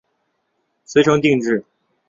[0.83, 1.63] 遂成定制。